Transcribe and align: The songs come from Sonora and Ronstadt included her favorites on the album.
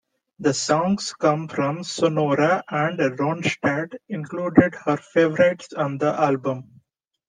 The 0.39 0.55
songs 0.55 1.13
come 1.13 1.47
from 1.47 1.83
Sonora 1.83 2.63
and 2.69 2.97
Ronstadt 2.97 3.93
included 4.09 4.73
her 4.83 4.97
favorites 4.97 5.73
on 5.73 5.99
the 5.99 6.19
album. 6.19 6.81